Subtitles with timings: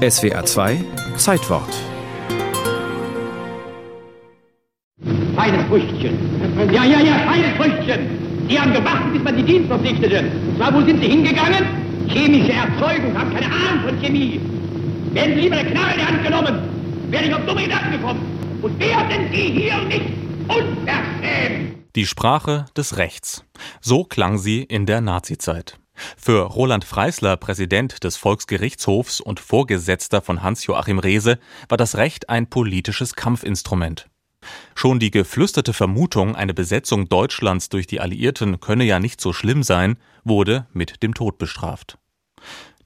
[0.00, 0.82] SWA 2
[1.16, 1.68] Zeitwort.
[5.36, 6.18] Feines Früchtchen.
[6.72, 8.46] Ja, ja, ja, feines Früchtchen.
[8.48, 10.20] Sie haben gewartet, bis man die Dienst verpflichtete.
[10.20, 11.66] Und zwar, wo sind Sie hingegangen?
[12.08, 14.40] Chemische Erzeugung, haben keine Ahnung von Chemie.
[15.12, 16.58] Werden Sie lieber eine Knarre in die Hand genommen,
[17.10, 18.58] wäre ich auf dumme Gedanken gekommen.
[18.62, 20.06] Und werden Sie hier nicht
[20.48, 21.76] unverschämt.
[21.94, 23.44] Die Sprache des Rechts.
[23.80, 25.79] So klang sie in der Nazizeit.
[26.16, 32.48] Für Roland Freisler, Präsident des Volksgerichtshofs und Vorgesetzter von Hans-Joachim Rehse, war das Recht ein
[32.48, 34.08] politisches Kampfinstrument.
[34.74, 39.62] Schon die geflüsterte Vermutung, eine Besetzung Deutschlands durch die Alliierten könne ja nicht so schlimm
[39.62, 41.98] sein, wurde mit dem Tod bestraft.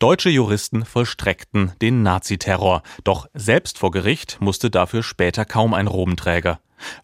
[0.01, 6.61] Deutsche Juristen vollstreckten den Naziterror, doch selbst vor Gericht musste dafür später kaum ein Robenträger.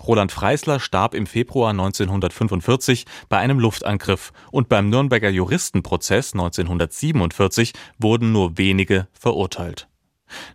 [0.06, 8.32] Roland Freisler starb im Februar 1945 bei einem Luftangriff und beim Nürnberger Juristenprozess 1947 wurden
[8.32, 9.88] nur wenige verurteilt.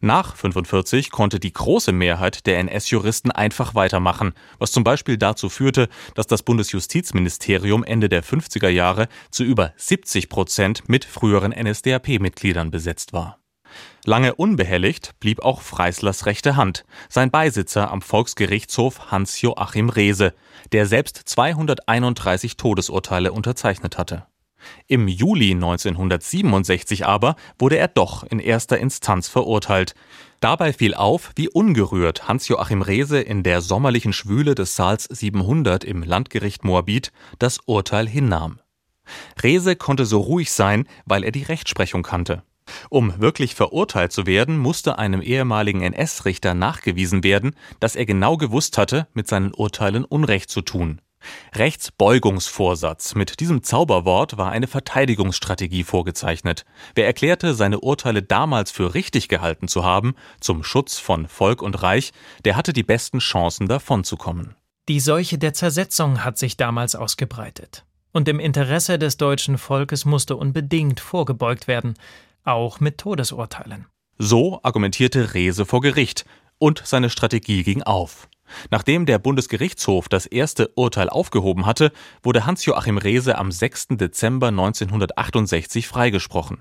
[0.02, 5.90] Nach 45 konnte die große Mehrheit der NS-Juristen einfach weitermachen, was zum Beispiel dazu führte,
[6.14, 13.14] dass das Bundesjustizministerium Ende der 50er Jahre zu über 70 Prozent mit früheren NSDAP-Mitgliedern besetzt
[13.14, 13.40] war.
[14.06, 20.34] Lange unbehelligt blieb auch Freislers rechte Hand, sein Beisitzer am Volksgerichtshof Hans-Joachim Rehse,
[20.72, 24.26] der selbst 231 Todesurteile unterzeichnet hatte.
[24.88, 29.96] Im Juli 1967 aber wurde er doch in erster Instanz verurteilt.
[30.40, 36.04] Dabei fiel auf, wie ungerührt Hans-Joachim Rehse in der sommerlichen Schwüle des Saals 700 im
[36.04, 38.60] Landgericht Moabit das Urteil hinnahm.
[39.42, 42.44] Rehse konnte so ruhig sein, weil er die Rechtsprechung kannte.
[42.90, 48.78] Um wirklich verurteilt zu werden, musste einem ehemaligen NS-Richter nachgewiesen werden, dass er genau gewusst
[48.78, 51.02] hatte, mit seinen Urteilen Unrecht zu tun.
[51.56, 53.16] Rechtsbeugungsvorsatz.
[53.16, 56.66] Mit diesem Zauberwort war eine Verteidigungsstrategie vorgezeichnet.
[56.94, 61.82] Wer erklärte, seine Urteile damals für richtig gehalten zu haben, zum Schutz von Volk und
[61.82, 62.14] Reich,
[62.44, 64.56] der hatte die besten Chancen davonzukommen.
[64.88, 67.86] Die Seuche der Zersetzung hat sich damals ausgebreitet.
[68.12, 71.96] Und im Interesse des deutschen Volkes musste unbedingt vorgebeugt werden
[72.46, 73.88] auch mit Todesurteilen.
[74.18, 76.26] So argumentierte Rehse vor Gericht
[76.58, 78.30] und seine Strategie ging auf.
[78.70, 81.92] Nachdem der Bundesgerichtshof das erste Urteil aufgehoben hatte,
[82.24, 83.88] wurde Hans-Joachim Rehse am 6.
[83.92, 86.60] Dezember 1968 freigesprochen.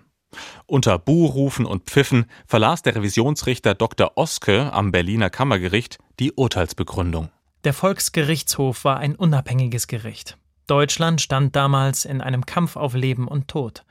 [0.67, 4.12] Unter Buhrufen und Pfiffen verlas der Revisionsrichter Dr.
[4.16, 7.31] Oske am Berliner Kammergericht die Urteilsbegründung.
[7.62, 10.37] Der Volksgerichtshof war ein unabhängiges Gericht.
[10.66, 13.84] Deutschland stand damals in einem Kampf auf Leben und Tod.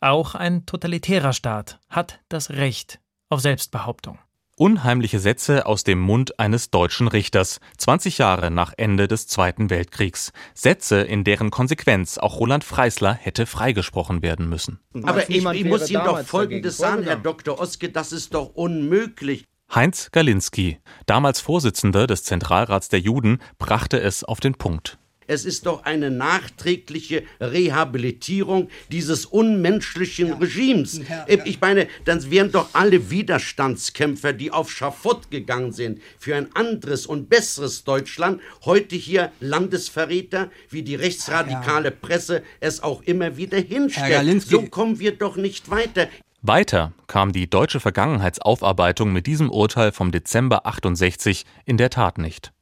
[0.00, 3.00] Auch ein totalitärer Staat hat das Recht
[3.30, 4.18] auf Selbstbehauptung.
[4.56, 10.32] Unheimliche Sätze aus dem Mund eines deutschen Richters, 20 Jahre nach Ende des Zweiten Weltkriegs.
[10.54, 14.80] Sätze, in deren Konsequenz auch Roland Freisler hätte freigesprochen werden müssen.
[15.02, 17.58] Aber ich, ich muss Ihnen doch Folgendes sagen, Herr Dr.
[17.58, 19.44] Oske, das ist doch unmöglich.
[19.72, 24.98] Heinz Galinski, damals Vorsitzender des Zentralrats der Juden, brachte es auf den Punkt.
[25.28, 30.36] Es ist doch eine nachträgliche Rehabilitierung dieses unmenschlichen ja.
[30.36, 31.00] Regimes.
[31.06, 31.26] Ja.
[31.44, 37.06] Ich meine, dann wären doch alle Widerstandskämpfer, die auf Schafott gegangen sind, für ein anderes
[37.06, 44.42] und besseres Deutschland, heute hier Landesverräter, wie die rechtsradikale Presse es auch immer wieder hinstellt.
[44.42, 46.08] So kommen wir doch nicht weiter.
[46.40, 52.52] Weiter kam die deutsche Vergangenheitsaufarbeitung mit diesem Urteil vom Dezember 68 in der Tat nicht.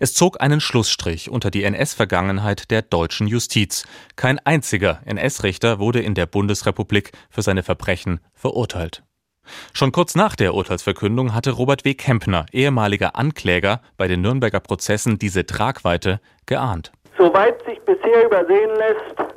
[0.00, 3.84] Es zog einen Schlussstrich unter die NS-Vergangenheit der deutschen Justiz.
[4.16, 9.02] Kein einziger NS-Richter wurde in der Bundesrepublik für seine Verbrechen verurteilt.
[9.72, 11.94] Schon kurz nach der Urteilsverkündung hatte Robert W.
[11.94, 16.92] Kempner, ehemaliger Ankläger bei den Nürnberger Prozessen, diese Tragweite geahnt.
[17.16, 19.34] Soweit sich bisher übersehen lässt,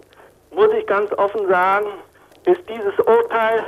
[0.54, 1.88] muss ich ganz offen sagen,
[2.46, 3.64] ist dieses Urteil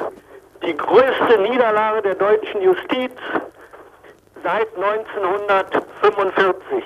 [0.65, 3.11] die größte Niederlage der deutschen Justiz
[4.43, 6.83] seit 1945.